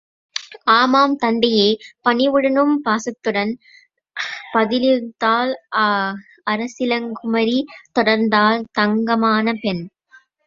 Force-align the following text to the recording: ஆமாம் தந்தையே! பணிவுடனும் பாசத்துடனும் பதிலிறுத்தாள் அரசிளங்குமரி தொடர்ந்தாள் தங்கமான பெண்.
ஆமாம் 0.75 1.11
தந்தையே! 1.15 1.67
பணிவுடனும் 2.05 2.71
பாசத்துடனும் 2.85 3.59
பதிலிறுத்தாள் 4.53 5.53
அரசிளங்குமரி 6.47 7.59
தொடர்ந்தாள் 7.95 8.67
தங்கமான 8.73 9.53
பெண். 9.61 9.83